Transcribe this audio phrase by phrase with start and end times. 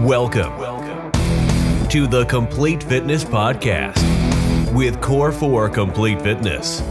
[0.00, 3.96] Welcome, welcome to the Complete Fitness Podcast
[4.74, 6.82] with Core 4 Complete Fitness.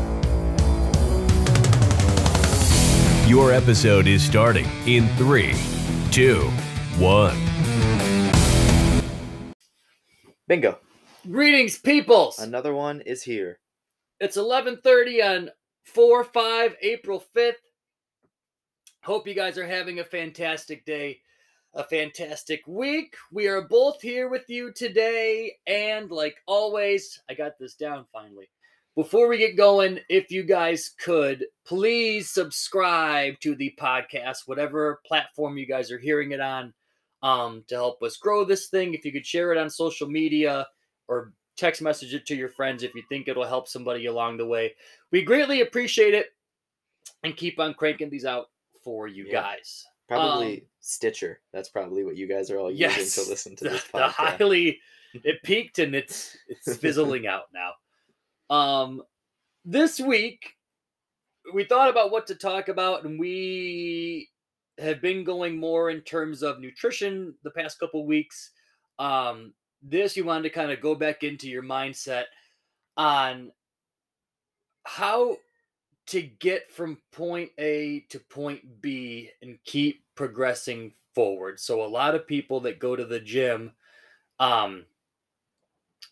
[3.30, 5.54] Your episode is starting in three,
[6.10, 6.50] two,
[6.98, 7.38] one.
[10.48, 10.80] Bingo.
[11.30, 12.40] Greetings, peoples.
[12.40, 13.60] Another one is here.
[14.20, 15.52] It's 11:30 on
[15.94, 17.62] 4/5 April 5th.
[19.04, 21.20] Hope you guys are having a fantastic day,
[21.76, 23.16] a fantastic week.
[23.32, 28.50] We are both here with you today and like always, I got this down finally.
[28.96, 35.58] Before we get going, if you guys could, please subscribe to the podcast, whatever platform
[35.58, 36.74] you guys are hearing it on,
[37.22, 38.94] um, to help us grow this thing.
[38.94, 40.66] If you could share it on social media
[41.10, 44.46] or text message it to your friends if you think it'll help somebody along the
[44.46, 44.76] way.
[45.12, 46.28] We greatly appreciate it
[47.24, 48.46] and keep on cranking these out
[48.82, 49.42] for you Yeah.
[49.42, 49.86] guys.
[50.08, 51.42] Probably Um, Stitcher.
[51.52, 54.08] That's probably what you guys are all Yes, using to listen to the, this the
[54.08, 54.80] highly
[55.14, 58.56] it peaked and it's it's fizzling out now.
[58.56, 59.02] Um
[59.64, 60.54] this week
[61.54, 64.30] we thought about what to talk about and we
[64.78, 68.52] have been going more in terms of nutrition the past couple weeks.
[69.00, 72.26] Um this you wanted to kind of go back into your mindset
[72.98, 73.52] on
[74.84, 75.38] how
[76.08, 81.60] to get from point A to point B and keep progressing forward.
[81.60, 83.72] So a lot of people that go to the gym
[84.40, 84.86] um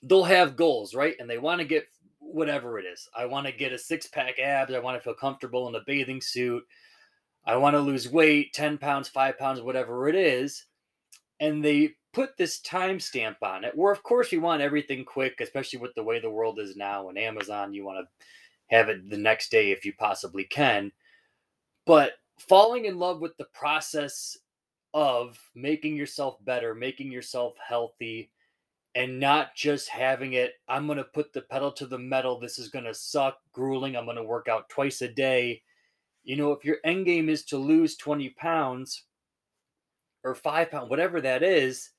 [0.04, 1.16] they'll have goals, right?
[1.20, 1.88] And they want to get
[2.20, 3.08] whatever it is.
[3.16, 6.22] I want to get a six-pack abs, I want to feel comfortable in a bathing
[6.22, 6.64] suit.
[7.46, 10.66] I want to lose weight, 10 pounds, 5 pounds, whatever it is.
[11.40, 15.80] And they put this timestamp on it where of course you want everything quick, especially
[15.80, 18.26] with the way the world is now and Amazon, you want to
[18.74, 20.92] have it the next day if you possibly can.
[21.86, 24.38] But falling in love with the process
[24.94, 28.32] of making yourself better, making yourself healthy,
[28.96, 32.40] and not just having it, I'm going to put the pedal to the metal.
[32.40, 33.96] This is going to suck, grueling.
[33.96, 35.64] I'm going to work out twice a day.
[36.24, 39.06] You know, if your end game is to lose 20 pounds
[40.24, 41.90] or five pounds, whatever that is,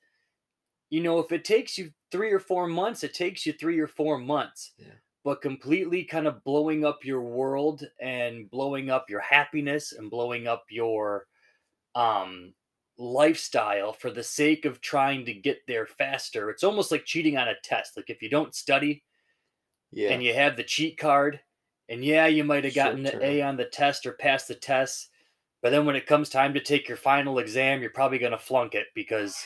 [0.89, 3.87] you know, if it takes you three or four months, it takes you three or
[3.87, 4.71] four months.
[4.77, 4.93] Yeah.
[5.25, 10.47] But completely kind of blowing up your world and blowing up your happiness and blowing
[10.47, 11.25] up your
[11.95, 12.53] um
[12.97, 16.49] lifestyle for the sake of trying to get there faster.
[16.49, 17.97] It's almost like cheating on a test.
[17.97, 19.03] Like if you don't study
[19.91, 20.11] Yeah.
[20.13, 21.41] and you have the cheat card,
[21.89, 25.09] and yeah, you might have gotten the A on the test or passed the test,
[25.61, 28.37] but then when it comes time to take your final exam, you're probably going to
[28.37, 29.37] flunk it because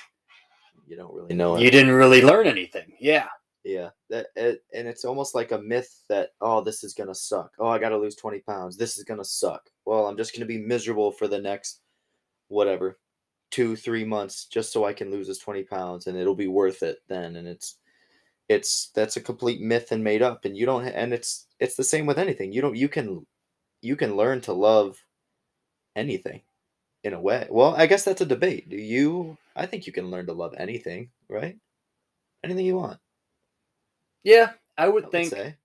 [0.87, 1.61] you don't really know it.
[1.61, 2.91] you didn't really learn anything.
[2.99, 3.27] Yeah.
[3.69, 3.89] Yeah.
[4.09, 7.51] That it, and it's almost like a myth that oh this is gonna suck.
[7.59, 8.77] Oh I gotta lose 20 pounds.
[8.77, 9.69] This is gonna suck.
[9.85, 11.81] Well, I'm just gonna be miserable for the next
[12.47, 12.99] whatever
[13.51, 16.83] two, three months just so I can lose this 20 pounds and it'll be worth
[16.83, 17.35] it then.
[17.35, 17.77] And it's
[18.49, 21.83] it's that's a complete myth and made up and you don't and it's it's the
[21.83, 23.25] same with anything you don't you can
[23.81, 24.97] you can learn to love
[25.95, 26.41] anything
[27.03, 30.09] in a way well i guess that's a debate do you i think you can
[30.09, 31.57] learn to love anything right
[32.43, 32.99] anything you want
[34.23, 34.51] Yeah.
[34.77, 35.55] I I would would think say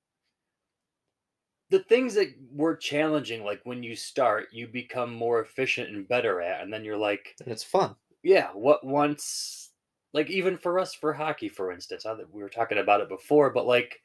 [1.71, 6.41] the things that were challenging, like when you start, you become more efficient and better
[6.41, 6.63] at.
[6.63, 9.71] And then you're like, and it's fun yeah, what once,
[10.15, 13.51] like even for us for hockey, for instance, I, we were talking about it before,
[13.51, 14.01] but like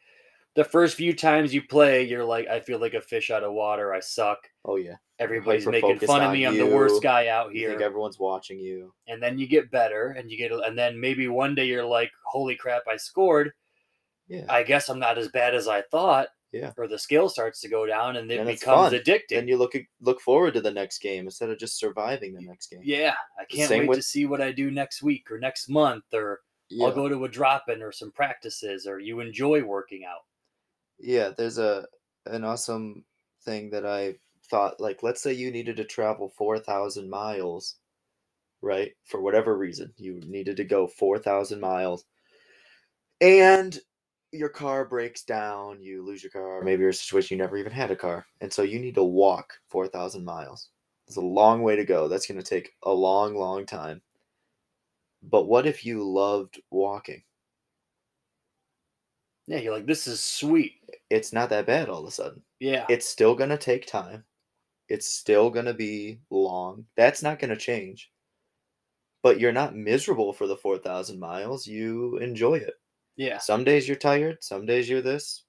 [0.56, 3.54] the first few times you play, you're like, I feel like a fish out of
[3.54, 3.94] water.
[3.94, 4.40] I suck.
[4.66, 6.46] oh yeah Everybody's making fun of me.
[6.46, 7.86] I'm the worst guy out you think here.
[7.86, 11.56] everyone's watching you And then you get better and you get, and then maybe one
[11.56, 13.52] day you're like, holy crap, I scored.
[14.30, 16.30] Yeah I guess I'm not as bad as I thought.
[16.52, 16.72] Yeah.
[16.78, 18.94] Or the scale starts to go down and it becomes fun.
[18.94, 19.22] addicting.
[19.30, 22.72] then you look look forward to the next game instead of just surviving the next
[22.72, 25.70] game Yeah, I can't wait with- to see what I do next week or next
[25.70, 26.40] month, or
[26.70, 26.86] yeah.
[26.88, 30.22] I'll go to a drop in or some practices, or you enjoy working out.
[30.98, 31.86] yeah there's a
[32.26, 33.06] an awesome
[33.46, 34.14] thing that i
[34.50, 37.76] thought like let's say you needed to travel 4000 miles
[38.62, 42.04] right for whatever reason you needed to go 4000 miles
[43.22, 43.80] and
[44.32, 47.58] your car breaks down you lose your car maybe you're in a situation you never
[47.58, 50.70] even had a car and so you need to walk 4000 miles
[51.08, 54.02] it's a long way to go that's going to take a long long time
[55.24, 57.24] but what if you loved walking
[59.48, 60.80] Yeah, you're like, this is sweet.
[61.10, 64.26] it's not that bad all of a sudden Yeah, it's still going to take time.
[64.88, 66.86] It's still going to be long.
[66.96, 68.12] That's not going to change.
[69.22, 71.68] But you're not miserable for the 4,000 miles.
[71.68, 72.74] You enjoy it.
[73.16, 75.44] Yeah, Some days you're tired, some days you're this.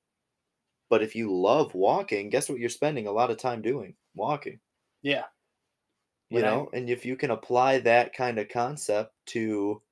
[0.88, 3.96] But if you love walking, guess what you're spending a lot of time doing?
[4.14, 4.60] Walking.
[5.02, 5.26] yeah.
[6.30, 9.82] You When I- know, and if you can apply that kind of concept to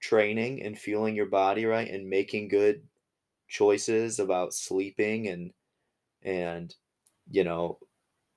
[0.00, 2.86] training and fueling your body right and making good
[3.48, 5.52] choices about sleeping and
[6.22, 6.74] and
[7.30, 7.80] you know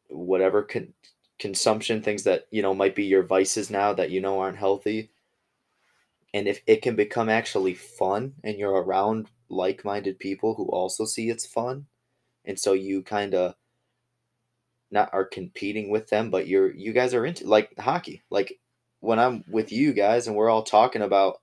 [0.10, 0.94] whatever con-
[1.39, 5.12] consumption things that you know might be your vices now that you know aren't healthy
[6.33, 11.30] and if it can become actually fun and you're around like-minded people who also see
[11.30, 11.86] it's fun
[12.45, 13.56] and so you kind of
[14.92, 18.22] not are competing with them but you're you guys are into like hockey.
[18.30, 18.60] Like
[19.00, 21.38] when i'm with you guys and we're all talking about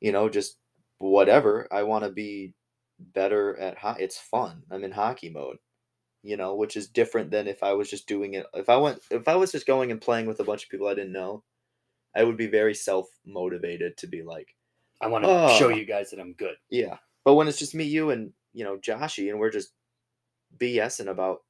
[0.00, 0.56] you know just
[0.98, 2.52] whatever i want to be
[2.98, 4.62] better at hockey it's fun.
[4.70, 5.58] I'm in hockey mode
[6.22, 9.00] you know which is different than if i was just doing it if i went
[9.10, 11.42] if i was just going and playing with a bunch of people i didn't know
[12.14, 14.54] i would be very self motivated to be like
[15.02, 15.70] I want to show Oh.
[15.70, 16.56] you guys that I'm good.
[16.68, 16.98] yeah.
[17.24, 19.72] But when it's just me, you, and you know, Joshy, and we're just
[20.58, 21.42] BSing about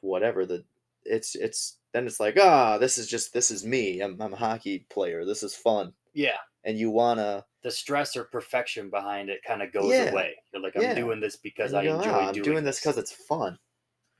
[0.00, 0.64] whatever the
[1.04, 4.00] it's it's then it's like, ah, this is just this is me.
[4.00, 5.24] I'm I'm a hockey player.
[5.26, 5.92] This is fun.
[6.14, 6.36] Yeah.
[6.64, 10.10] And you wanna The stress or perfection behind it kind of goes Yeah.
[10.10, 10.36] away.
[10.52, 10.94] You're like, I'm Yeah.
[10.94, 13.58] doing this because I go, enjoy "Ah, I'm doing, doing this because it's fun.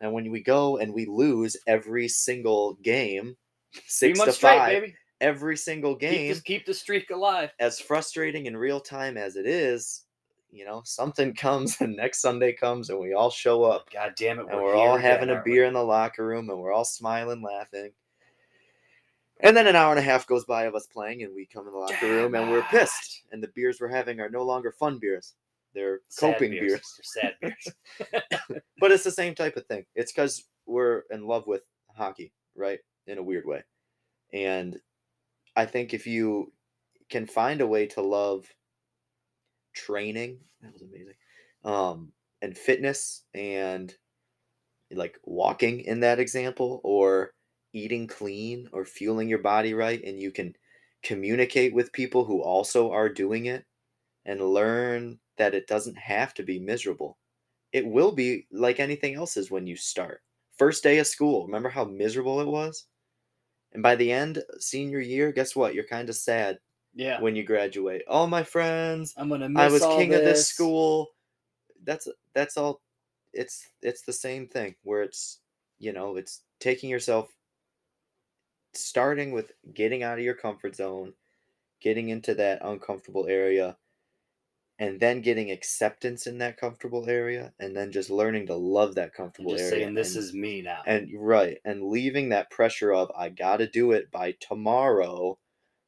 [0.01, 3.37] And when we go and we lose every single game,
[3.87, 4.95] six to straight, five, baby.
[5.21, 7.51] Every single Keep, game, keep the streak alive.
[7.61, 10.05] as frustrating in real time as it is,
[10.51, 14.39] you know, something comes and next Sunday comes and we all show up God damn
[14.39, 14.47] it.
[14.51, 17.93] and we're all having a beer in the locker room and we're all smiling, laughing.
[19.43, 21.67] And then an hour and a half goes by of us playing, and we come
[21.67, 23.23] in the locker room and we're pissed.
[23.33, 25.33] And the beers we're having are no longer fun beers;
[25.73, 26.73] they're coping beers.
[27.15, 28.61] they're Sad beers.
[28.81, 29.87] But it's the same type of thing.
[29.95, 31.63] It's because we're in love with
[31.97, 32.81] hockey, right?
[33.07, 33.63] In a weird way.
[34.35, 34.79] And
[35.57, 36.53] I think if you
[37.11, 38.55] can find a way to love
[39.75, 41.15] training, that was amazing,
[41.65, 42.13] um,
[42.43, 43.95] and fitness and
[44.93, 47.33] like walking in that example, or
[47.73, 50.57] eating clean, or fueling your body right, and you can
[51.03, 53.65] communicate with people who also are doing it
[54.27, 57.19] and learn that it doesn't have to be miserable
[57.73, 60.23] it will be like anything else is when you start.
[60.59, 62.87] First day of school, remember how miserable it was?
[63.73, 65.75] And by the end, senior year, guess what?
[65.75, 66.59] You're kind of sad
[66.95, 67.21] yeah.
[67.21, 68.03] when you graduate.
[68.09, 70.49] All my friends, I'm gonna miss I was king of this this.
[70.49, 71.09] school.
[71.85, 72.81] That's that's all
[73.33, 75.39] it's it's the same thing where it's
[75.79, 77.33] you know, it's taking yourself
[78.75, 81.13] starting with getting out of your comfort zone,
[81.81, 83.77] getting into that uncomfortable area,
[84.81, 89.13] and then getting acceptance in that comfortable area, and then just learning to love that
[89.13, 89.85] comfortable just area.
[89.85, 90.81] saying this and, is me now.
[90.87, 95.39] and right, and leaving that pressure of I got to do it by tomorrow,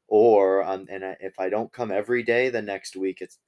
[0.07, 3.39] or um, and I, if I don't come every day the next week, it's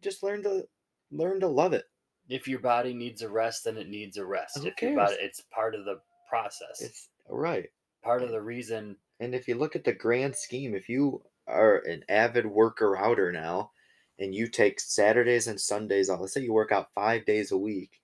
[0.00, 0.66] just learn to
[1.12, 1.84] learn to love it.
[2.30, 4.58] if your body needs a rest, then it needs a rest.
[4.58, 6.00] Who if your body, it's part of the
[6.30, 6.80] process.
[6.80, 7.68] It's right.
[8.02, 8.96] part of the reason.
[9.20, 13.32] And if you look at the grand scheme, if you are an avid worker outer
[13.32, 13.72] now
[14.18, 17.58] and you take Saturdays and Sundays off, let's say you work out five days a
[17.58, 18.00] week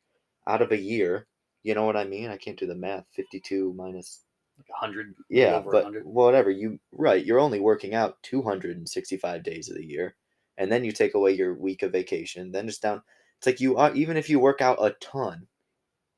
[0.47, 1.27] out of a year,
[1.63, 2.31] you know what I mean?
[2.31, 3.07] I can't do the math.
[3.15, 4.21] 52 minus.
[4.57, 6.05] Like a hundred, Yeah, over but hundred.
[6.05, 6.51] whatever.
[6.51, 7.25] You, right.
[7.25, 10.15] You're only working out 265 days of the year.
[10.57, 12.53] And then you take away your week of vacation.
[12.53, 13.03] Then it's down.
[13.39, 15.49] It's like you are, even if you work out a ton,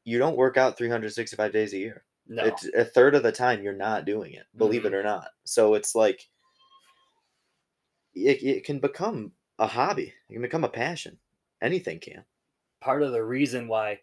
[0.07, 3.63] you don't work out 365 days a year No, it's a third of the time
[3.63, 4.99] you're not doing it believe it mm-hmm.
[4.99, 6.29] or not so it's like
[8.15, 10.13] it, it can become a hobby.
[10.29, 11.19] It can become a passion.
[11.63, 12.25] Anything can.
[12.81, 14.01] Part of the reason why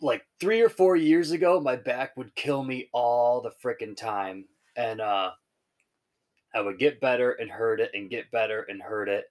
[0.00, 4.44] like three or four years ago my back would kill me all the freaking time.
[4.76, 5.32] And uh
[6.54, 9.24] i would get better and hurt it and get better and hurt it.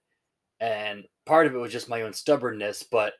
[0.60, 3.14] And part of it was just my own stubbornness but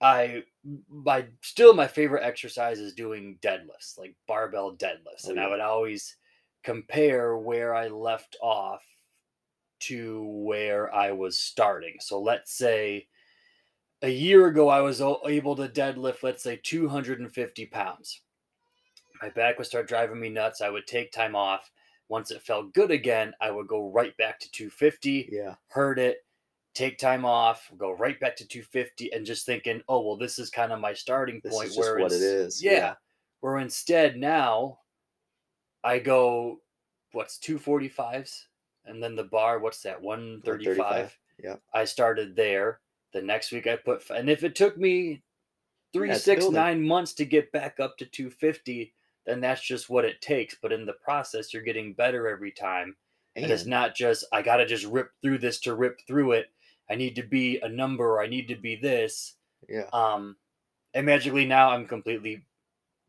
[0.00, 0.42] i
[0.88, 5.26] my still my favorite exercise is doing deadlifts like barbell deadlifts.
[5.26, 6.16] Oh, and i would always
[6.62, 8.82] compare where i left off
[9.80, 13.06] to where i was starting so let's say
[14.02, 18.20] a year ago I was able to deadlift, let's say 250 pounds.
[19.22, 20.60] My back would start driving me nuts.
[20.60, 21.70] I would take time off.
[22.08, 26.18] Once it felt good again, I would go right back to 250, yeah hurt it,
[26.74, 30.50] take time off, go right back to 250, and just thinking, oh, well, this is
[30.50, 32.94] kind of my starting this point is just where what it's- is Yeah.
[33.40, 34.80] Where instead now
[35.82, 36.60] I go,
[37.12, 38.44] what's 245s?
[38.86, 40.78] And then the bar, what's that, 135?
[40.78, 41.56] 135, yeah.
[41.74, 42.80] I started there.
[43.12, 45.22] The next week I put, and if it took me
[45.92, 46.60] three, it's six, building.
[46.60, 48.92] nine months to get back up to 250,
[49.24, 50.56] then that's just what it takes.
[50.60, 52.96] But in the process, you're getting better every time.
[53.34, 56.46] And, it's not just, I got to just rip through this to rip through it.
[56.90, 59.34] I need to be a number, I need to be this.
[59.68, 60.36] yeah Um,
[60.94, 62.46] and magically now I'm completely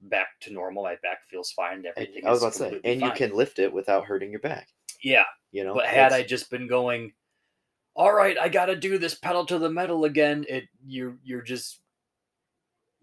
[0.01, 0.84] back to normal.
[0.84, 1.77] My back feels fine.
[1.77, 4.31] and, Everything i was is about to say and you can lift it without hurting
[4.31, 4.67] your back
[5.03, 5.25] yeah.
[5.51, 7.13] you know But had I just been going
[7.97, 10.45] all right, I got to do this pedal to the metal again.
[10.47, 11.81] It you're you're just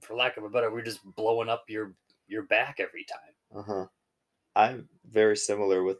[0.00, 1.94] for lack of a better, we're just blowing up your
[2.28, 3.58] your back every time.
[3.58, 3.86] Uh huh.
[4.54, 5.98] I'm very similar with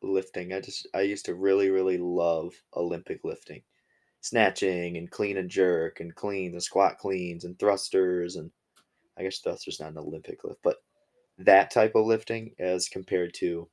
[0.00, 0.52] lifting.
[0.52, 3.62] I just I used to really really love Olympic lifting,
[4.20, 8.50] snatching and clean and jerk and cleans and squat cleans and thrusters and
[9.18, 10.76] I guess thrusters not an Olympic lift, but
[11.38, 13.68] that type of lifting as compared to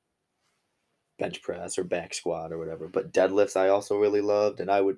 [1.19, 2.87] bench press or back squat or whatever.
[2.87, 4.97] But deadlifts I also really loved and I would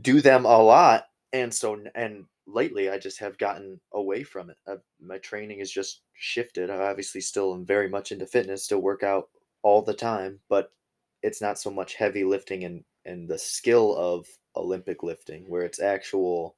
[0.00, 1.06] do them a lot.
[1.32, 4.56] And so and lately I just have gotten away from it.
[4.66, 6.70] i my training has just shifted.
[6.70, 9.28] I obviously still am very much into fitness, still work out
[9.62, 10.72] all the time, but
[11.22, 15.80] it's not so much heavy lifting and and the skill of Olympic lifting where it's
[15.80, 16.56] actual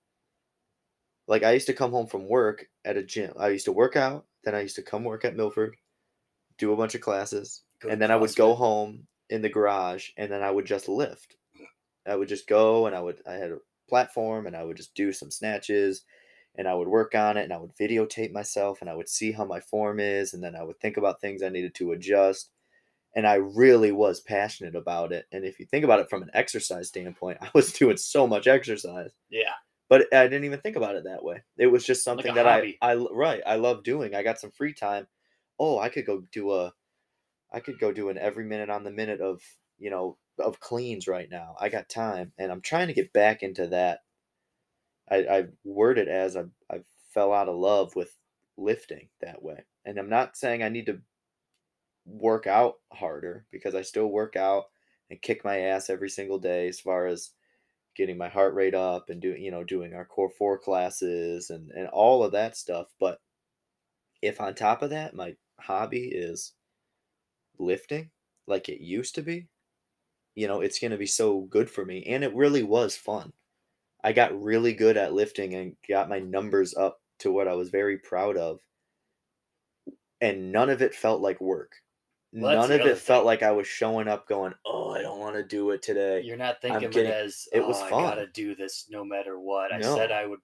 [1.29, 3.33] like I used to come home from work at a gym.
[3.39, 5.77] I used to work out, then I used to come work at Milford,
[6.59, 10.11] do a bunch of classes, Go and then I would go home in the garage
[10.17, 11.37] and then I would just lift.
[12.07, 13.59] I would just go and I would I had a
[13.89, 16.05] platform and I would just do some snatches
[16.57, 19.33] and I would work on it and I would videotape myself and I would see
[19.33, 22.51] how my form is and then I would think about things I needed to adjust
[23.15, 26.31] and I really was passionate about it and if you think about it from an
[26.35, 29.53] exercise standpoint I was doing so much exercise Yeah.
[29.89, 32.47] but I didn't even think about it that way it was just something a that
[32.47, 32.79] hobby.
[32.83, 35.07] I I right I love doing I got some free time
[35.59, 36.73] oh I could go do a
[37.53, 39.43] I could go do an every minute on the minute of
[39.79, 41.55] you know of cleans right now.
[41.61, 44.01] I got time, and I'm trying to get back into that.
[45.11, 46.81] I I word it as I I
[47.13, 48.17] fell out of love with
[48.57, 51.01] lifting that way, and I'm not saying I need to
[52.07, 54.65] work out harder because I still work out
[55.11, 57.31] and kick my ass every single day as far as
[57.95, 61.71] getting my heart rate up and doing you know doing our core four classes and
[61.73, 62.87] and all of that stuff.
[62.99, 63.19] But
[64.23, 66.55] if on top of that my hobby is
[67.63, 68.11] lifting
[68.47, 69.49] like it used to be,
[70.35, 72.05] you know, it's going to be so good for me.
[72.07, 73.33] And it really was fun.
[74.05, 77.71] I got really good at lifting and got my numbers up to what I was
[77.71, 78.61] very proud of.
[80.21, 81.73] And none of it felt like work.
[82.33, 85.21] Well, none of it other felt like I was showing up going, oh, I don't
[85.21, 86.23] want to do it today.
[86.23, 89.05] You're not thinking of getting- it as it was "Oh, I gotta do this no
[89.05, 89.71] matter what.
[89.71, 90.41] I said I would.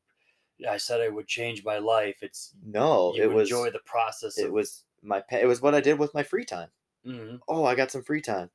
[0.69, 2.19] I said I would change my life.
[2.21, 4.37] It's No, it was enjoy the process.
[4.39, 6.69] it of, was my it was what I did with my free time.
[7.05, 7.41] Mhm.
[7.49, 8.51] oh, I got some free time.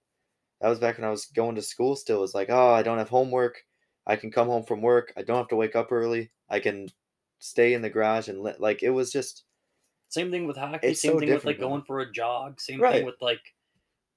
[0.61, 2.19] That was back when I was going to school still.
[2.19, 3.65] It was like, oh, I don't have homework.
[4.07, 5.13] I can come home from work.
[5.17, 6.31] I don't have to wake up early.
[6.49, 6.89] I can
[7.39, 9.45] stay in the garage and let, like, it was just,
[10.09, 10.91] Same thing with hockey.
[10.91, 12.61] It's same so thing with like going for a jog.
[12.61, 12.93] Same Right.
[12.93, 13.41] thing with like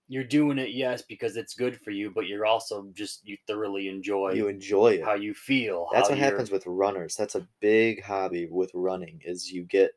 [0.08, 3.88] you're doing it, yes, because it's good for you, but you're also just you thoroughly
[3.88, 5.04] enjoy you enjoy it.
[5.04, 5.88] how you feel.
[5.90, 7.16] That's what you're- happens with runners.
[7.16, 9.92] That's a big hobby with running is you get,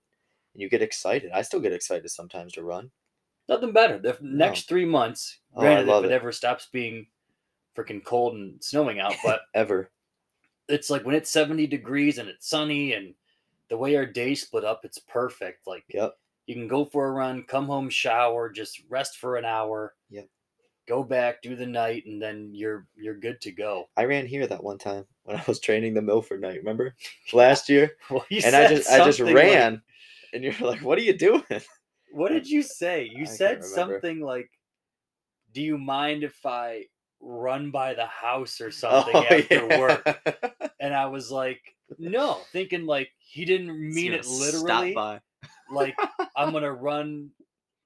[0.55, 1.31] you get excited.
[1.31, 2.91] I still get excited sometimes to run.
[3.50, 3.98] Nothing better.
[4.00, 6.15] The next three months, Oh, I granted, love if it, it.
[6.15, 7.08] ever stops being
[7.75, 9.89] freaking cold and snowing out, but Ever.
[10.70, 13.13] it's like when it's 70 degrees and it's sunny and
[13.70, 15.68] the way our days split up, it's perfect.
[15.68, 16.13] Like Yep.
[16.48, 19.94] you can go for a run, come home, shower, just rest for an hour.
[20.10, 20.27] Yep.
[20.88, 23.89] Go back, do the night, and then you're you're good to go.
[23.96, 26.96] I ran here that one time when I was training the Milford night, remember?
[27.32, 27.91] Last year.
[28.10, 29.82] Well, you and I said just I just something like- ran
[30.34, 31.44] and you're like, what are you doing?
[32.13, 33.03] what did you say?
[33.05, 34.49] You I said something like,
[35.51, 36.85] "Do you mind if I
[37.19, 39.77] run by the house or oh, something Oh, after yeah.
[39.77, 40.05] work?"
[40.79, 41.61] And I was like,
[41.97, 44.93] "No," thinking like he didn't mean it stop literally.
[44.93, 45.21] by.
[45.71, 45.95] like
[46.35, 47.31] I'm gonna run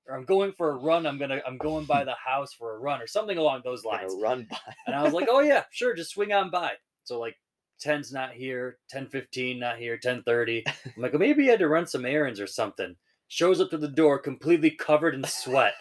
[0.08, 2.80] or I'm going for a run, I'm gonna I'm going by the house for a
[2.80, 4.14] run or something along those lines.
[4.20, 4.58] run by.
[4.86, 6.74] And I was like, Oh yeah, sure, just swing on by.
[7.06, 7.38] So like
[7.84, 10.64] 10's not here, 10 15 not here, 10 30.
[10.68, 12.96] I'm like, well, maybe he had to run some errands or something.
[13.34, 15.74] Shows up to the door completely covered in sweat.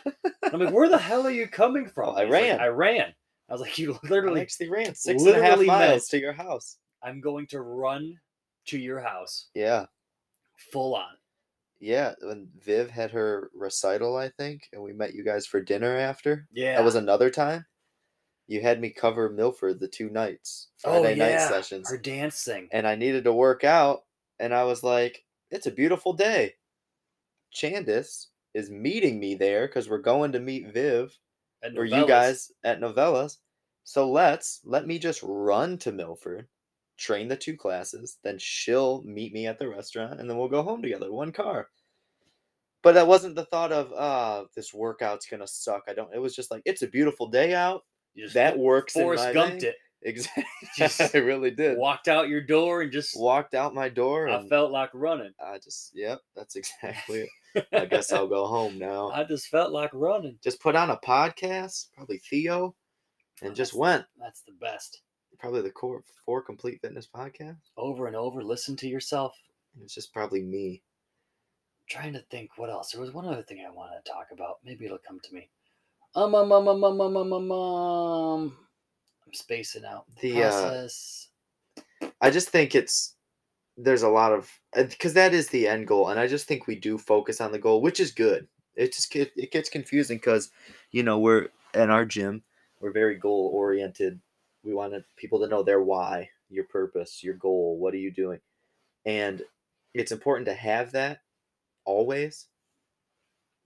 [0.42, 2.08] I'm like, where the hell are you coming from?
[2.08, 2.60] Oh, I He's like, ran.
[2.60, 3.14] I ran.
[3.50, 6.32] I was like, you I literally actually ran six and a half miles to your
[6.32, 6.78] house.
[7.02, 8.14] I'm going to run
[8.68, 9.84] to your house Yeah,
[10.56, 11.12] full on.
[11.78, 12.14] yeah.
[12.22, 16.46] When Viv had her recital, I think, and we met you guys for dinner after.
[16.54, 16.76] Yeah.
[16.76, 17.66] That was another time.
[18.46, 22.68] You had me cover Milford the two nights, oh, Friday night sessions, Our dancing.
[22.72, 24.04] and I needed to work out,
[24.40, 26.54] and I was like, "It's a beautiful day."
[27.54, 31.16] Chandis is meeting me there because we're going to meet Viv
[31.62, 33.38] at or you guys at Novellas.
[33.84, 36.46] So let's let me just run to Milford,
[36.96, 40.62] train the two classes, then she'll meet me at the restaurant, and then we'll go
[40.62, 41.68] home together, one car.
[42.82, 45.84] But that wasn't the thought of ah, this workout's gonna suck.
[45.88, 46.14] I don't.
[46.14, 47.84] It was just like it's a beautiful day out.
[48.34, 48.94] That works.
[48.96, 49.76] in Forrest my Gumped thing." it.
[50.04, 50.44] Exactly.
[51.20, 51.78] I really did.
[51.78, 55.32] Walked out your door and just Walked out my door I felt like running.
[55.40, 57.28] I just yep, that's exactly it.
[57.72, 59.10] I guess I'll go home now.
[59.10, 60.38] I just felt like running.
[60.42, 62.74] Just put on a podcast, probably Theo,
[63.42, 64.04] and just went.
[64.18, 65.02] That's the best.
[65.38, 67.58] Probably the core four complete fitness podcast.
[67.76, 69.36] Over and over, listen to yourself.
[69.82, 70.82] It's just probably me.
[71.88, 72.92] trying to think what else.
[72.92, 74.58] There was one other thing I wanted to talk about.
[74.64, 75.48] Maybe it'll come to me.
[76.14, 78.56] Um, um, um, um, um, um, um, um, um.
[79.26, 80.04] I'm spacing out.
[80.20, 81.28] The, uh, Process.
[82.20, 83.16] I just think it's
[83.76, 86.76] there's a lot of because that is the end goal, and I just think we
[86.76, 88.48] do focus on the goal, which is good.
[88.74, 90.50] It just get, it gets confusing because
[90.90, 92.42] you know we're in our gym,
[92.80, 94.20] we're very goal oriented.
[94.64, 97.78] We want people to know their why, your purpose, your goal.
[97.78, 98.40] What are you doing?
[99.04, 99.42] And
[99.94, 101.22] it's important to have that
[101.84, 102.46] always.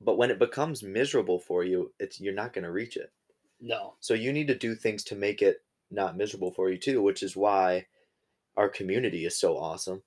[0.00, 3.12] But when it becomes miserable for you, it's you're not going to reach it.
[3.60, 3.94] no.
[4.00, 7.22] So you need to do things to make it not miserable for you too, which
[7.22, 7.86] is why
[8.56, 10.02] our community is so awesome.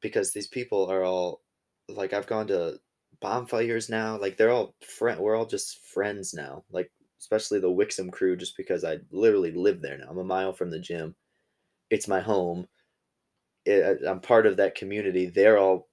[0.00, 1.42] Because these people are all
[1.88, 2.80] like I've gone to
[3.20, 6.64] bonfires now, like they're all friend we're all just friends now.
[6.70, 6.90] Like
[7.20, 10.06] especially the Wixom crew just because I literally live there now.
[10.10, 11.14] I'm a mile from the gym.
[11.90, 12.66] It's my home.
[13.66, 15.26] It, I'm part of that community.
[15.26, 15.88] They're all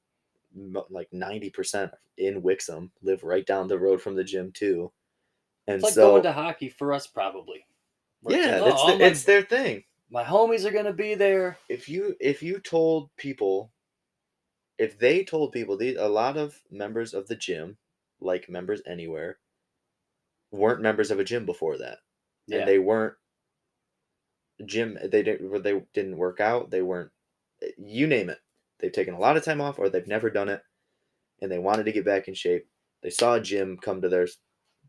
[0.89, 4.91] like 90% in Wixom, live right down the road from the gym too.
[5.67, 7.65] And It's like so going to hockey for us, probably.
[8.25, 9.83] It's yeah, like, "Oh, the, my, it's their thing.
[10.09, 11.57] My homies are gonna be there.
[11.69, 13.71] If you if you told people,
[14.77, 17.77] if they told people, these a lot of members of the gym,
[18.19, 19.39] like members anywhere,
[20.51, 21.99] weren't members of a gym before that,
[22.47, 22.59] Yeah.
[22.59, 23.15] and they weren't
[24.65, 24.97] gym.
[25.03, 25.63] They didn't.
[25.63, 26.69] They didn't work out.
[26.71, 27.11] They weren't.
[27.77, 28.39] You name it.
[28.79, 30.61] They've taken a lot of time off, or they've never done it,
[31.41, 32.67] and they wanted to get back in shape.
[33.01, 34.39] They saw a gym come to theirs,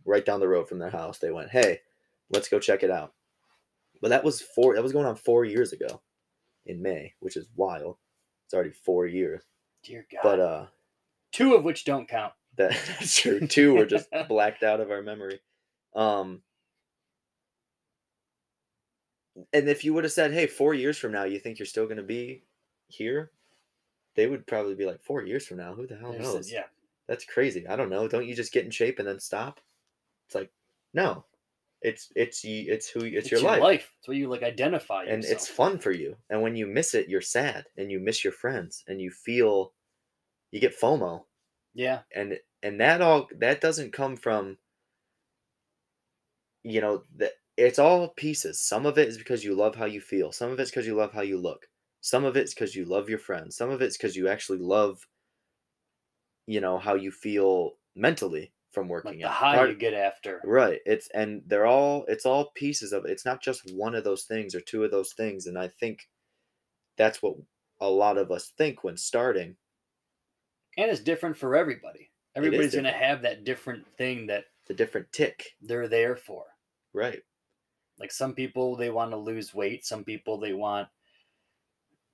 [0.04, 1.18] right down the road from their house.
[1.18, 1.82] They went, "Hey,
[2.30, 3.14] let's go check it out."
[4.00, 4.74] But that was four.
[4.74, 6.00] That was going on four years ago,
[6.66, 7.96] in May, which is wild.
[8.46, 9.42] It's already four years.
[9.82, 10.20] Dear God.
[10.22, 10.66] But uh,
[11.32, 12.32] Two of which don't count.
[12.56, 13.46] that, that's true.
[13.46, 15.40] Two were just blacked out of our memory.
[15.94, 16.42] Um,
[19.52, 21.84] and if you would have said, "Hey, four years from now, you think you're still
[21.84, 22.42] going to be
[22.88, 23.30] here?"
[24.18, 26.50] They would probably be like, four years from now, who the hell knows?
[26.50, 26.64] Yeah.
[27.06, 27.68] That's crazy.
[27.68, 28.08] I don't know.
[28.08, 29.60] Don't you just get in shape and then stop?
[30.26, 30.50] It's like,
[30.92, 31.24] no,
[31.82, 33.92] it's it's it's who it's, your, life.
[33.98, 35.32] It's where you like identify and yourself.
[35.32, 36.16] it's fun for you.
[36.30, 39.72] And when you miss it, you're sad and you miss your friends and you feel
[40.50, 41.24] you get FOMO
[41.74, 42.00] Yeah.
[42.14, 44.58] and and that all that doesn't come from
[46.64, 50.00] you know that it's all pieces some of it is because you love how you
[50.00, 51.66] feel some of it's because you love how you look
[52.00, 55.06] some of it's because you love your friends some of it's because you actually love
[56.46, 59.94] you know how you feel mentally from working Like the out high Part- you get
[59.94, 60.40] after.
[60.44, 64.04] right it's and they're all it's all pieces of it it's not just one of
[64.04, 66.08] those things or two of those things and i think
[66.96, 67.34] that's what
[67.80, 69.56] a lot of us think when starting
[70.76, 72.10] And it's different for everybody.
[72.36, 76.44] Everybody's going to have that different thing that the different tick they're there for.
[76.92, 77.22] right
[77.98, 79.84] Like some people, they want to lose weight.
[79.86, 80.88] Some people, they want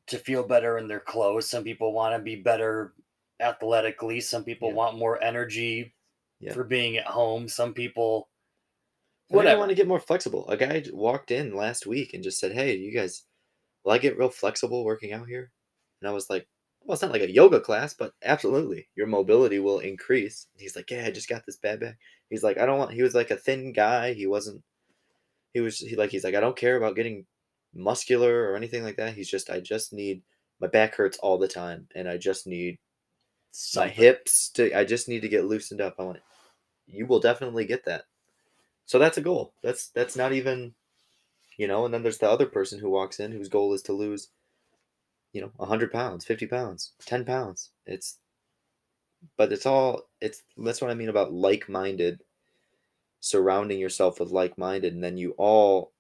[0.07, 1.49] to feel better in their clothes.
[1.51, 2.95] Some people want to be better
[3.41, 4.21] athletically.
[4.21, 4.75] Some people Yeah.
[4.77, 5.95] want more energy
[6.41, 6.53] Yeah.
[6.53, 7.49] for being at home.
[7.49, 8.29] Some people,
[9.31, 10.49] think I want to get more flexible.
[10.49, 13.25] A guy walked in last week and just said, "Hey, you guys,
[13.85, 15.51] will I get real flexible working out here?"
[16.01, 16.47] And I was like,
[16.83, 20.77] "Well, it's not like a yoga class, but absolutely, your mobility will increase." And he's
[20.77, 21.99] like, "Yeah, I just got this bad back."
[22.31, 24.13] He's like, "I don't want." He was like a thin guy.
[24.15, 24.63] He wasn't.
[25.55, 25.79] He was.
[25.79, 26.11] He like.
[26.11, 27.27] He's like, "I don't care about getting
[27.75, 29.51] muscular or anything like that." He's just.
[29.51, 30.23] I just need.
[30.61, 32.79] My back hurts all the time, and I just need
[33.77, 34.77] my hips to.
[34.77, 35.97] I just need to get loosened up.
[35.99, 36.19] I want.
[36.87, 38.05] You will definitely get that.
[38.87, 39.53] So that's a goal.
[39.63, 40.75] That's that's not even,
[41.57, 41.85] you know.
[41.85, 44.29] And then there's the other person who walks in whose goal is to lose,
[45.33, 47.71] you know, hundred pounds, fifty pounds, ten pounds.
[47.87, 48.19] It's,
[49.37, 50.03] but it's all.
[50.21, 52.21] It's that's what I mean about like-minded.
[53.21, 55.93] Surrounding yourself with like-minded, and then you all,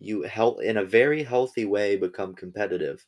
[0.00, 3.06] you help in a very healthy way become competitive.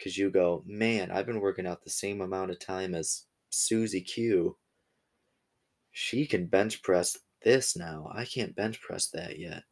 [0.00, 4.00] Because you go, man, I've been working out the same amount of time as Susie
[4.00, 4.56] Q
[5.90, 8.10] she can bench press this now.
[8.12, 9.64] I can't bench press that yet.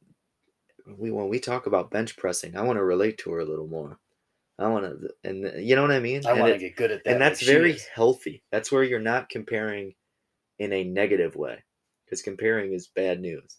[0.86, 3.66] We when we talk about bench pressing, I want to relate to her a little
[3.66, 3.98] more.
[4.58, 6.26] I want to, and you know what I mean.
[6.26, 7.12] I want to get good at that.
[7.12, 8.42] and that's she very healthy.
[8.50, 9.94] That's where you're not comparing
[10.58, 11.62] in a negative way,
[12.04, 13.58] because comparing is bad news.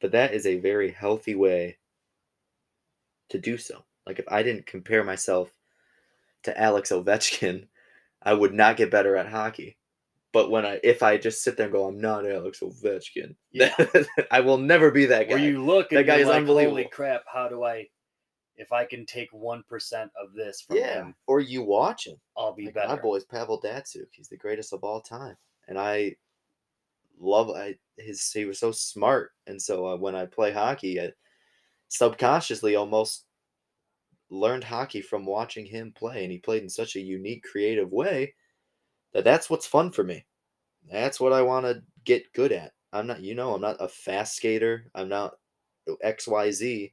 [0.00, 1.78] But that is a very healthy way
[3.30, 3.84] to do so.
[4.06, 5.50] Like if I didn't compare myself
[6.44, 7.66] to Alex Ovechkin,
[8.22, 9.76] I would not get better at hockey.
[10.32, 13.74] But when I, if I just sit there and go, I'm not Alex Ovechkin, Yeah.
[14.30, 15.34] I will never be that guy.
[15.34, 16.76] Where you look That guy is like, unbelievable.
[16.76, 17.86] holy crap, how do I,
[18.56, 19.62] if I can take 1%
[20.22, 22.16] of this from yeah, him, or you watch him.
[22.36, 22.88] I'll be Like, better.
[22.88, 24.06] my boy's Pavel Datsyuk.
[24.12, 26.14] He's the greatest of all time, and I
[27.18, 28.30] love I, his.
[28.30, 31.10] He was so smart, and so uh, when I play hockey, I
[31.88, 33.24] subconsciously almost
[34.30, 38.34] learned hockey from watching him play, and he played in such a unique, creative way
[39.12, 40.24] that that's what's fun for me.
[40.90, 42.72] That's what I want to get good at.
[42.92, 44.90] I'm not, you know, I'm not a fast skater.
[44.94, 45.34] I'm not
[46.02, 46.92] X Y Z.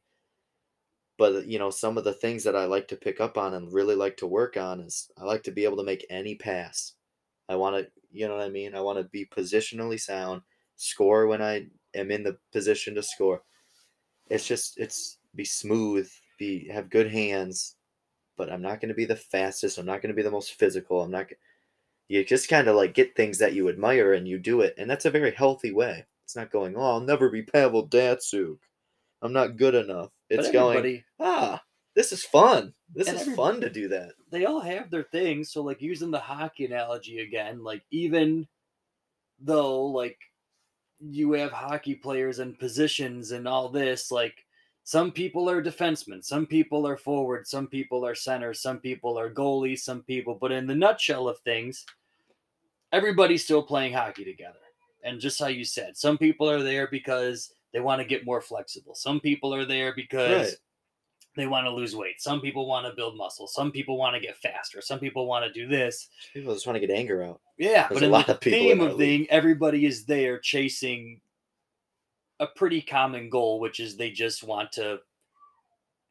[1.17, 3.73] But you know, some of the things that I like to pick up on and
[3.73, 6.93] really like to work on is I like to be able to make any pass.
[7.50, 8.76] I want to, you know what I mean?
[8.76, 10.41] I want to be positionally sound,
[10.76, 13.41] score when I am in the position to score.
[14.30, 17.76] It's just it's be smooth, be have good hands,
[18.38, 19.78] but I'm not going to be the fastest.
[19.78, 21.02] I'm not going to be the most physical.
[21.02, 21.28] I'm not.
[22.08, 24.89] You just kind of like get things that you admire and you do it, and
[24.89, 26.06] that's a very healthy way.
[26.23, 28.58] It's not going, oh, I'll never be Pavel Datsyuk.
[29.21, 30.12] I'm not good enough.
[30.30, 31.62] It's going, ah,
[31.95, 32.73] this is fun.
[32.93, 34.12] This is fun to do that.
[34.30, 35.52] they all have their things.
[35.52, 38.47] So like using the hockey analogy again, like even
[39.39, 40.17] though like
[41.00, 44.45] you have hockey players and positions and all this, like
[44.88, 49.30] some people are defensemen, some people are forward, some people are center, some people are
[49.30, 50.38] goalies, some people.
[50.39, 51.86] But in the nutshell of things,
[52.93, 54.60] everybody's still playing hockey together.
[55.04, 58.39] And just how you said, some people are there because they want to get more
[58.39, 58.95] flexible.
[58.95, 60.56] Some people are there because Right.
[61.36, 62.21] they want to lose weight.
[62.21, 63.45] Some people want to build muscle.
[63.45, 64.82] Some people want to get faster.
[64.82, 66.08] Some people want to do this.
[66.34, 67.41] People just want to get anger out.
[67.58, 70.39] Yeah, There's but a in lot the of people theme of thing, everybody is there
[70.39, 71.19] chasing
[72.39, 75.00] a pretty common goal, which is they just want to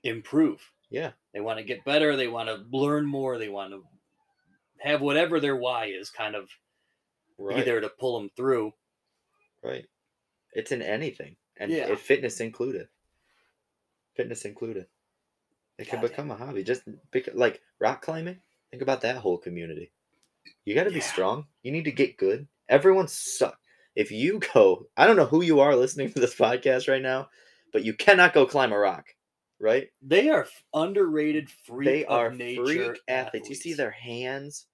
[0.02, 0.72] improve.
[0.90, 1.12] Yeah.
[1.32, 2.16] They want to get better.
[2.16, 3.38] They want to learn more.
[3.38, 3.84] They want to
[4.78, 6.50] have whatever their why is, kind of
[7.38, 7.56] Right.
[7.56, 8.72] be there to pull them through.
[9.62, 9.86] Right.
[10.52, 11.94] It's in anything, and Yeah.
[11.96, 12.88] fitness included.
[14.14, 14.86] Fitness included.
[15.78, 16.08] It can God.
[16.08, 16.64] become a hobby.
[16.64, 18.40] Just pick like rock climbing.
[18.70, 19.92] Think about that whole community.
[20.64, 21.46] You got to be strong.
[21.62, 22.48] You need to get good.
[22.68, 23.60] Everyone suck.
[23.96, 27.28] If you go, I don't know who you are listening to this podcast right now,
[27.72, 29.06] but you cannot go climb a rock,
[29.60, 29.88] right?
[30.02, 33.48] They are underrated freak they are freak athletes.
[33.48, 34.66] You see their hands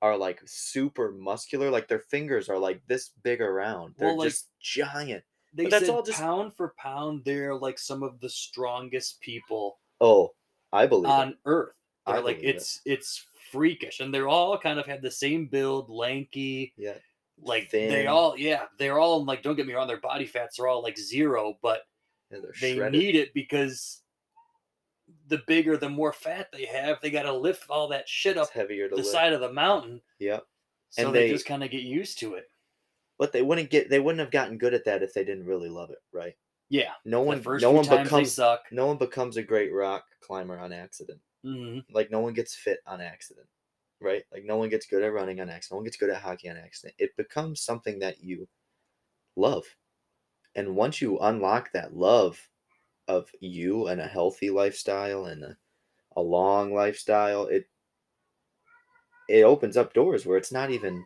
[0.00, 3.94] are like super muscular, like their fingers are like this big around.
[3.98, 5.24] They're Well, like, just giant.
[5.54, 9.20] They but that's said all just- pound for pound, they're like some of the strongest
[9.20, 10.34] people Oh,
[10.72, 11.10] I believe it.
[11.10, 11.72] on earth.
[12.06, 12.56] They're like believe it.
[12.56, 16.72] it's it's freakish, and they're all kind of have the same build, lanky.
[16.76, 16.94] Yeah.
[17.42, 19.42] Like they all, yeah, they're all like.
[19.42, 21.82] Don't get me wrong, their body fats are all like zero, but
[22.30, 22.92] they're shredded.
[22.92, 24.02] need it because
[25.28, 28.48] the bigger, the more fat they have, they got to lift all that shit It's
[28.48, 29.08] up heavier to the lift.
[29.10, 30.00] side of the mountain.
[30.18, 30.44] Yep.
[30.90, 32.44] So And they, they- just kind of get used to it.
[33.18, 35.68] But they wouldn't get they wouldn't have gotten good at that if they didn't really
[35.68, 36.34] love it, right?
[36.70, 38.60] Yeah, No one first no one becomes suck.
[38.70, 41.18] no one becomes a great rock climber on accident.
[41.42, 43.46] hmm Like no one gets fit on accident.
[44.00, 44.22] Right?
[44.32, 45.72] Like no one gets good at running on accident.
[45.72, 46.94] No one gets good at hockey on accident.
[46.98, 48.48] It becomes something that you
[49.36, 49.64] love.
[50.54, 52.40] And once you unlock that love
[53.08, 55.56] of you and a healthy lifestyle and a,
[56.16, 57.68] a long lifestyle, it
[59.28, 61.04] it opens up doors where it's not even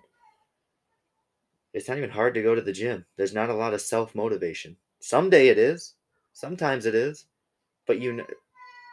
[1.73, 3.05] it's not even hard to go to the gym.
[3.17, 4.77] There's not a lot of self motivation.
[5.01, 5.95] Someday it is,
[6.33, 7.27] sometimes it is,
[7.87, 8.25] but you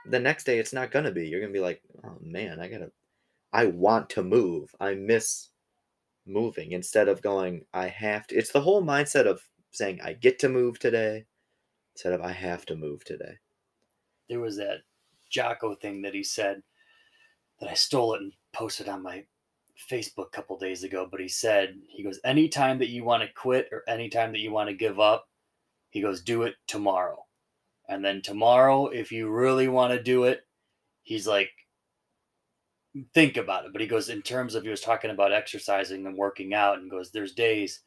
[0.05, 1.27] the next day it's not gonna be.
[1.27, 2.91] You're gonna be like, oh man, I gotta,
[3.53, 4.73] I want to move.
[4.79, 5.49] I miss
[6.25, 8.35] moving instead of going, I have to.
[8.35, 11.25] It's the whole mindset of saying I get to move today
[11.95, 13.39] instead of I have to move today.
[14.29, 14.81] there was that
[15.29, 16.61] Jocko thing that he said
[17.59, 19.25] that I stole it and posted on my
[19.91, 21.07] Facebook a couple days ago.
[21.09, 24.51] But he said, he goes, anytime that you want to quit or anytime that you
[24.51, 25.27] want to give up,
[25.89, 27.25] he goes, do it tomorrow.
[27.87, 30.41] And then tomorrow, if you really want to do it,
[31.01, 31.49] he's like,
[33.13, 33.71] think about it.
[33.71, 36.89] But he goes, in terms of, he was talking about exercising and working out, and
[36.89, 37.81] goes, there's days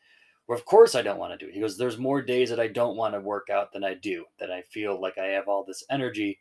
[0.47, 1.55] where, of course, I don't want to do it.
[1.55, 4.25] He goes, there's more days that I don't want to work out than I do,
[4.39, 6.39] that I feel like I have all this energy.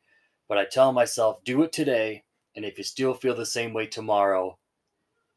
[0.49, 2.23] But I tell myself, do it today.
[2.55, 4.57] And if you still feel the same way tomorrow,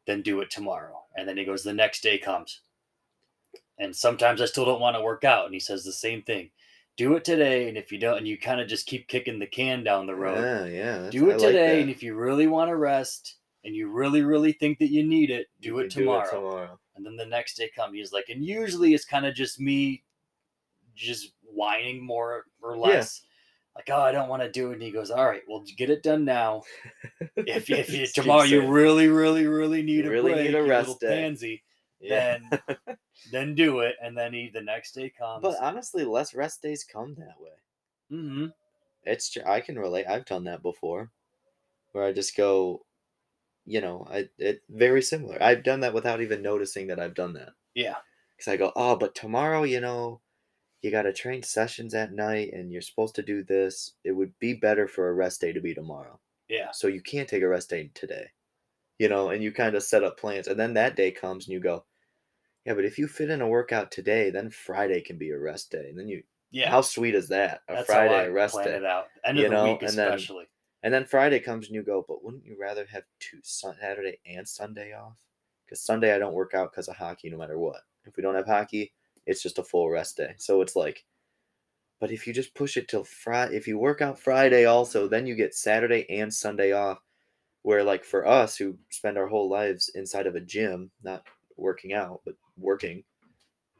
[0.05, 1.03] then do it tomorrow.
[1.15, 2.61] And then he goes, the next day comes.
[3.77, 5.45] And sometimes I still don't want to work out.
[5.45, 6.49] And he says the same thing.
[6.97, 7.67] Do it today.
[7.67, 10.15] And if you don't, and you kind of just keep kicking the can down the
[10.15, 10.65] road, Yeah,
[11.03, 11.09] yeah.
[11.09, 11.75] do it like today.
[11.75, 11.81] that.
[11.81, 15.29] and if you really want to rest and you really, really think that you need
[15.29, 16.29] it, do it tomorrow.
[16.29, 16.79] tomorrow.
[16.95, 17.93] And then the next day comes.
[17.95, 20.03] He's like, and usually it's kind of just me
[20.95, 22.81] just whining more or Yeah.
[22.83, 23.21] less.
[23.75, 24.75] Like, oh, I don't want to do it.
[24.75, 26.61] And he goes, All right, well, get it done now.
[27.35, 30.63] If, if you, tomorrow you really, really, really need You a really break, need a
[30.63, 31.63] rest little day." pansy,
[31.99, 32.37] yeah.
[32.77, 32.87] then
[33.31, 33.95] then do it.
[34.01, 35.41] And then he the next day comes.
[35.41, 37.51] But honestly, less rest days come that way.
[38.09, 38.47] hmm
[39.03, 40.07] It's tr- I can relate.
[40.07, 41.11] I've done that before,
[41.91, 42.85] where I just go,
[43.65, 45.41] you know, I it very similar.
[45.41, 47.53] I've done that without even noticing that I've done that.
[47.73, 47.97] Yeah.
[48.37, 50.21] Because I go, oh, but tomorrow, you know,
[50.81, 53.93] you got to train sessions at night and you're supposed to do this.
[54.03, 56.19] It would be better for a rest day to be tomorrow.
[56.47, 56.71] Yeah.
[56.71, 58.27] So you can't take a rest day today,
[58.99, 60.47] you know, and you kind of set up plans.
[60.47, 61.85] And then that day comes and you go,
[62.65, 65.71] yeah, but if you fit in a workout today, then Friday can be a rest
[65.71, 65.89] day.
[65.89, 66.69] And then you, Yeah.
[66.69, 67.61] how sweet is that?
[67.67, 68.75] A That's Friday how I rest plan day.
[68.77, 69.07] it out.
[69.23, 70.47] End you of the know, week, and then- especially.
[70.83, 74.47] And then Friday comes and you go, but wouldn't you rather have two Saturday and
[74.47, 75.17] Sunday off?
[75.65, 77.81] Because Sunday I don't work out because of hockey, no matter what.
[78.05, 78.93] If we don't have hockey,
[79.25, 80.35] it's just a full rest day.
[80.37, 81.03] So it's like,
[81.99, 85.25] but if you just push it till Friday, if you work out Friday also, then
[85.25, 86.99] you get Saturday and Sunday off.
[87.63, 91.25] Where like for us who spend our whole lives inside of a gym, not
[91.57, 93.03] working out but working,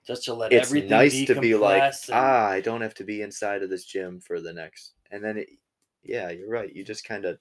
[0.06, 3.04] Just to let it's everything nice to be like, and- ah, I don't have to
[3.04, 4.94] be inside of this gym for the next.
[5.12, 5.50] And then, it,
[6.04, 6.74] yeah, you're right.
[6.74, 7.40] You just kind of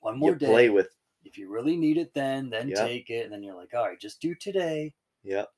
[0.00, 0.46] one more day.
[0.46, 0.88] play with,
[1.24, 2.84] if you really need it, then then Yeah.
[2.86, 4.94] take it, and then you're like, all right, just do today.
[5.22, 5.48] yep,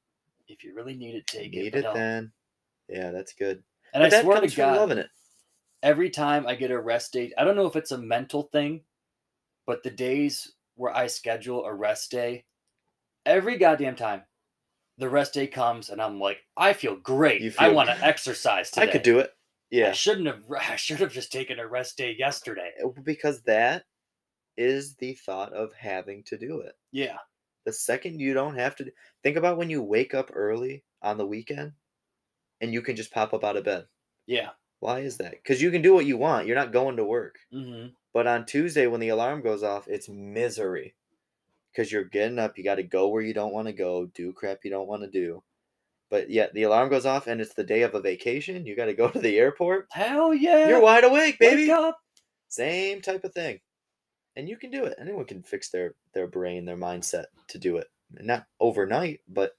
[0.48, 1.72] If you really need it, take need it.
[1.72, 2.32] but it then.
[2.88, 3.64] Yeah, that's good.
[3.94, 5.10] And But I swear to God, loving it.
[5.82, 8.84] every time I get a rest day, I don't know if it's a mental thing,
[9.66, 12.44] but the days where I schedule a rest day,
[13.24, 14.24] every goddamn time,
[14.98, 17.40] the rest day comes, and I'm like, I feel great.
[17.40, 18.88] You I want to exercise today.
[18.88, 19.30] I could do it.
[19.70, 19.88] Yeah.
[19.88, 20.42] I shouldn't have.
[20.70, 22.70] I should have just taken a rest day yesterday.
[22.82, 23.84] Uh, because that
[24.56, 26.74] is the thought of having to do it.
[26.92, 27.16] Yeah.
[27.66, 31.26] The second you don't have to think about when you wake up early on the
[31.26, 31.72] weekend
[32.60, 33.86] and you can just pop up out of bed.
[34.26, 34.50] Yeah.
[34.80, 35.32] Why is that?
[35.32, 36.46] Because you can do what you want.
[36.46, 37.36] You're not going to work.
[37.50, 40.94] hmm But on Tuesday, when the alarm goes off, it's misery
[41.74, 42.56] because you're getting up.
[42.56, 45.02] You got to go where you don't want to go, do crap you don't want
[45.02, 45.42] to do.
[46.10, 48.66] But yet the alarm goes off and it's the day of a vacation.
[48.66, 49.88] You got to go to the airport.
[49.90, 50.68] Hell yeah.
[50.68, 51.70] You're wide awake, Wake baby.
[51.70, 51.98] up.
[52.48, 53.60] Same type of thing.
[54.36, 54.96] And you can do it.
[55.00, 57.88] Anyone can fix their their brain, their mindset to do it.
[58.10, 59.52] Not overnight, but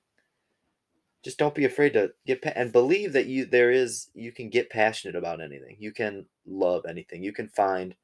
[1.23, 4.49] just don't be afraid to get pa- and believe that you there is you can
[4.49, 5.78] get passionate about anything.
[5.80, 7.23] You can love anything.
[7.23, 7.95] You can find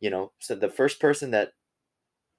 [0.00, 1.52] you know, so the first person that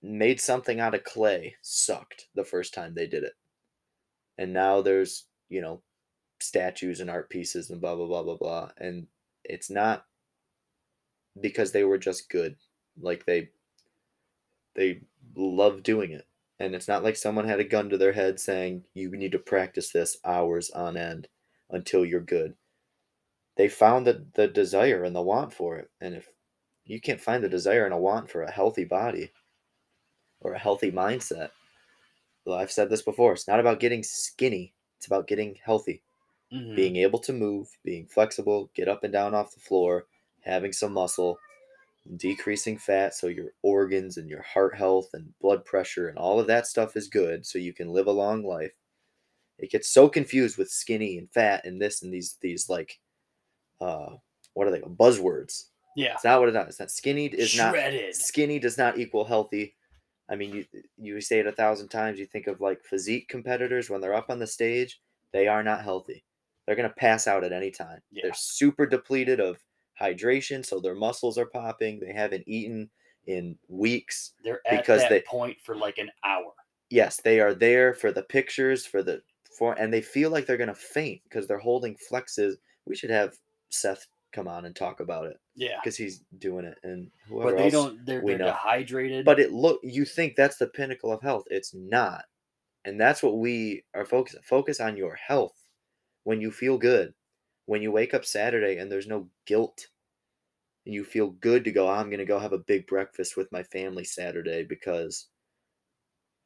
[0.01, 3.33] made something out of clay sucked the first time they did it.
[4.38, 5.81] And now there's, you know,
[6.39, 9.07] statues and art pieces and blah blah blah blah blah and
[9.43, 10.05] it's not
[11.41, 12.55] because they were just good.
[12.99, 13.49] Like they
[14.75, 15.01] they
[15.36, 16.27] love doing it.
[16.60, 19.39] And it's not like someone had a gun to their head saying you need to
[19.39, 21.27] practice this hours on end
[21.69, 22.55] until you're good.
[23.57, 25.89] They found the, the desire and the want for it.
[26.01, 26.27] And if
[26.86, 29.31] you can't find the desire and a want for a healthy body
[30.41, 31.52] or a healthy mindset,
[32.45, 33.34] well, I've said this before.
[33.34, 34.73] It's not about getting skinny.
[34.97, 36.04] It's about getting healthy
[36.54, 36.76] Mhm.
[36.76, 40.08] being able to move, being flexible, get up and down off the floor,
[40.41, 41.39] having some muscle,
[42.17, 46.47] decreasing fat so your organs and your heart health and blood pressure and all of
[46.47, 48.73] that stuff is good so you can live a long life.
[49.60, 53.00] It gets so confused with skinny and fat and this and these these like
[53.82, 54.17] uh
[54.54, 55.69] what are they buzzwords.
[55.95, 56.15] Yeah.
[56.15, 56.67] It's not what it is.
[56.69, 57.76] It's not skinny is not
[58.15, 59.76] skinny does not equal healthy.
[60.29, 60.65] I mean, you
[60.97, 62.19] you say it a thousand times.
[62.19, 64.99] You think of like physique competitors when they're up on the stage,
[65.31, 66.23] they are not healthy.
[66.65, 68.01] They're gonna pass out at any time.
[68.11, 68.23] Yeah.
[68.23, 69.57] They're super depleted of
[69.99, 71.99] hydration, so their muscles are popping.
[71.99, 72.89] They haven't eaten
[73.25, 74.33] in weeks.
[74.43, 76.53] They're at because that they- point for like an hour.
[76.89, 79.21] Yes, they are there for the pictures, for the
[79.57, 82.55] for, and they feel like they're gonna faint because they're holding flexes.
[82.85, 83.37] We should have
[83.69, 85.77] Seth come on and talk about it Yeah.
[85.77, 88.05] because he's doing it, and whoever But they else don't.
[88.05, 88.45] They're, we they're know.
[88.45, 89.25] dehydrated.
[89.25, 92.25] but it look you think that's the pinnacle of health it's not
[92.85, 95.55] and that's what we are focus focus on your health
[96.23, 97.13] when you feel good
[97.65, 99.87] when you wake up saturday and there's no guilt
[100.85, 103.37] and you feel good to go oh, i'm going to go have a big breakfast
[103.37, 105.27] with my family saturday because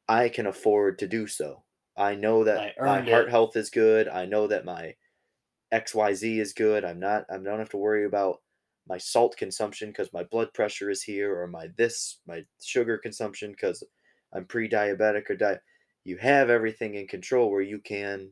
[0.08, 1.64] i can afford to do so
[1.96, 3.30] i know that I my heart it.
[3.30, 4.94] health is good i know that my
[5.72, 8.42] xyz is good i'm not i don't have to worry about
[8.88, 13.52] my salt consumption because my blood pressure is here or my this my sugar consumption
[13.52, 13.82] because
[14.34, 15.62] i'm pre-diabetic or diet
[16.04, 18.30] you have everything in control where you can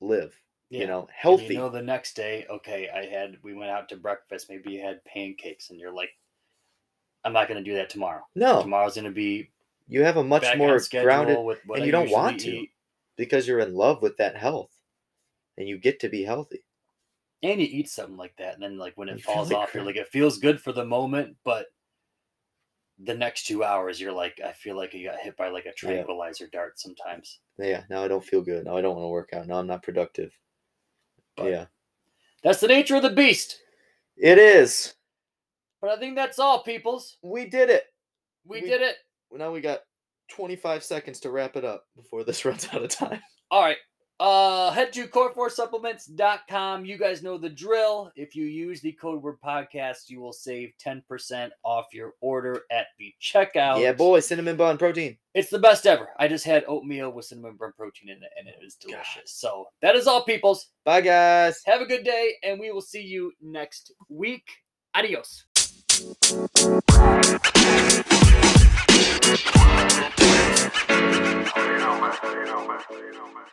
[0.00, 0.38] live
[0.70, 0.80] Yeah.
[0.80, 3.88] you know And healthy You know, the next day, okay, I had we went out
[3.90, 4.48] to breakfast.
[4.48, 6.10] Maybe you had pancakes, and you're like,
[7.24, 8.24] I'm not going to do that tomorrow.
[8.34, 9.50] no Tomorrow's going to be
[9.88, 11.38] you have a much more grounded
[11.74, 12.50] and you don't want to.
[12.50, 12.70] eat.
[13.16, 14.75] because you're in love with that health
[15.58, 16.62] and you get to be healthy
[17.42, 19.96] and you eat something like that, and then like when it falls off, you're like,
[19.96, 21.66] it feels good for the moment, but
[22.98, 25.72] the next two hours, you're like, I feel like you got hit by like a
[25.74, 27.40] tranquilizer dart sometimes.
[27.58, 29.66] yeah now i don't feel good now i don't want to work out now i'm
[29.66, 30.30] not productive
[31.36, 31.66] But- yeah
[32.42, 33.60] That's the nature of the beast.
[34.16, 34.94] it is
[35.82, 37.18] But I think that's all, peoples.
[37.22, 37.84] we did it
[38.46, 38.96] We, We- did it.
[39.30, 39.80] now we got
[40.30, 43.76] 25 seconds to wrap it up before this runs out of time All right.
[44.18, 46.86] Uh, head to core4supplements.com.
[46.86, 48.10] You guys know the drill.
[48.16, 52.86] If you use the code word podcast, you will save 10% off your order at
[52.98, 53.78] the checkout.
[53.80, 55.18] Yeah, boy, cinnamon bun protein.
[55.34, 56.08] It's the best ever.
[56.18, 59.04] I just had oatmeal with cinnamon bun protein in it, and it is delicious.
[59.14, 59.22] God.
[59.26, 60.68] So that is all, peoples.
[60.84, 61.60] Bye, guys.
[61.66, 64.48] Have a good day, and we will see you next week.
[64.94, 65.44] Adios.
[65.52, 66.02] You
[71.78, 72.14] know, man.
[72.24, 72.80] You know, man.
[72.90, 73.44] You know, man.